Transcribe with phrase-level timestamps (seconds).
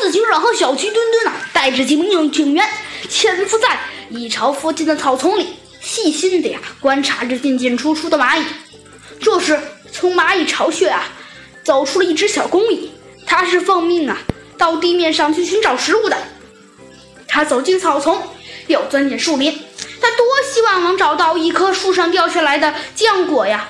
[0.00, 2.68] 子警长和小鸡墩墩啊，带着几名警员
[3.08, 3.78] 潜伏在
[4.10, 8.44] 蚁巢附近的草丛里，细心的呀观察着进进出出的蚂蚁。
[9.20, 9.58] 这时，
[9.92, 11.04] 从蚂蚁巢穴啊
[11.64, 12.92] 走出了一只小公蚁，
[13.26, 14.18] 它是奉命啊
[14.58, 16.16] 到地面上去寻找食物的。
[17.28, 18.22] 它走进草丛，
[18.66, 19.52] 又钻进树林，
[20.00, 23.68] 它多希望能找到一棵树上掉下来的浆果呀！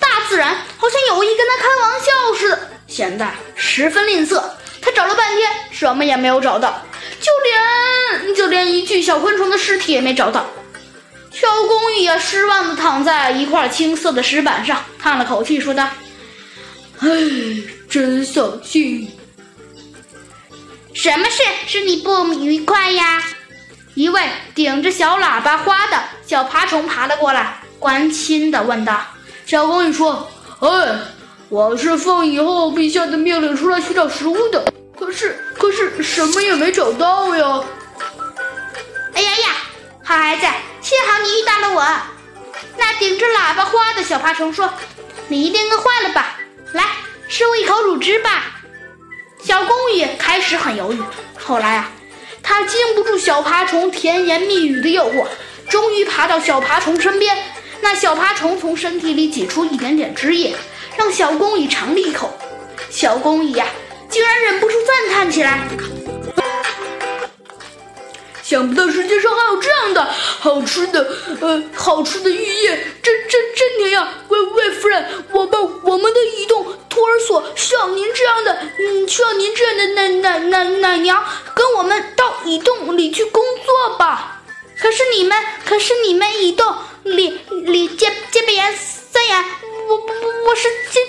[0.00, 4.42] 大自然好像有意跟他开玩笑似的，显得十分吝啬。
[5.74, 6.80] 什么也没有找到，
[7.20, 7.32] 就
[8.22, 10.46] 连就连一具小昆虫的尸体也没找到。
[11.32, 15.88] 小公蚁啊，失望地躺在一块青色的石板上，叹了口气，说道
[17.02, 17.08] ：“唉，
[17.90, 19.10] 真扫兴。
[20.92, 23.20] 什么事使你不愉快呀？”
[23.94, 24.22] 一位
[24.54, 29.04] 顶着小喇叭花的小爬虫爬了过来，关心地问道。
[29.44, 30.30] 小公蚁说
[30.60, 30.98] ：“哎，
[31.48, 37.64] 我是奉以后陛下的命令出来寻找食物的，可是可是什么也没找到呀。”
[39.14, 39.48] 哎呀呀，
[40.02, 40.46] 好孩子，
[40.80, 41.84] 幸好你遇到了我。
[42.76, 44.68] 那顶着喇叭花的小爬虫说
[45.28, 46.38] ：“你一定饿坏了吧？
[46.72, 46.84] 来，
[47.28, 48.60] 吃我一口乳汁吧。”
[49.42, 51.02] 小公蚁开始很犹豫，
[51.38, 51.90] 后来啊，
[52.42, 55.26] 他经不住小爬虫甜言蜜语的诱惑，
[55.68, 57.36] 终于爬到小爬虫身边。
[57.80, 60.56] 那小爬虫从身体里挤出一点点汁液，
[60.96, 62.32] 让小公蚁尝了一口。
[62.90, 63.66] 小公蚁呀，
[65.34, 65.66] 起来
[68.40, 74.14] ：“想不到世界上还有这样的好吃的，呃，好吃的玉叶，真真真甜呀！
[74.28, 84.40] 喂喂，夫人，我们我们的移动托儿所需要您这样的，嗯，需要您这样的奶奶奶奶娘跟我们到移动里去工作吧。
[84.78, 86.72] 可是你们，可是你们移动。”
[87.04, 89.44] 里里接接北岩三岩，
[89.88, 91.02] 我我我是进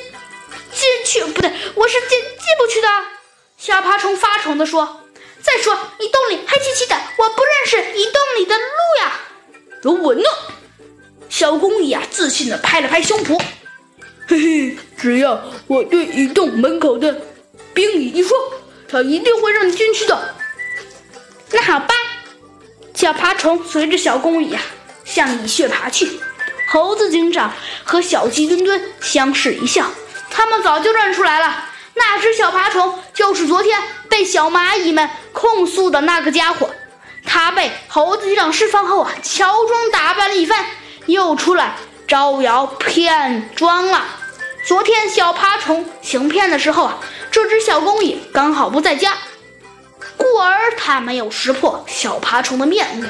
[4.55, 5.01] 虫发愁地说
[5.43, 8.63] ：“再说移动里黑漆漆的，我不认识移动里的路
[9.01, 9.19] 呀。”
[9.83, 10.23] 有我呢！
[11.29, 13.39] 小公蚁啊，自信地拍了拍胸脯
[14.27, 17.21] ：“嘿嘿，只要我对蚁洞门口的
[17.73, 18.37] 冰蚁一说，
[18.87, 20.35] 它一定会让你进去的。”
[21.51, 21.93] 那好吧，
[22.93, 24.61] 小爬虫随着小公蚁啊。
[25.03, 26.19] 向蚁穴爬去，
[26.71, 27.53] 猴子警长
[27.83, 29.91] 和小鸡墩墩相视一笑，
[30.31, 36.69] 他们早就认出来了，那只小爬虫就是昨天被小蚂蚁们控诉的那个家伙。
[37.25, 40.63] 他被猴子警长释放后啊，乔装打扮了一番，
[41.07, 41.75] 又出来
[42.07, 44.05] 招摇骗装了。
[44.67, 46.99] 昨天小爬虫行骗的时候啊，
[47.31, 49.13] 这只小公蚁刚好不在家，
[50.17, 53.07] 故而他没有识破小爬虫的面目。